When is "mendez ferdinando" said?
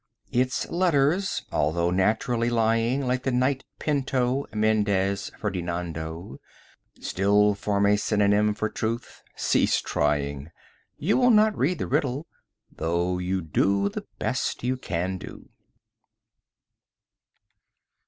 4.51-6.39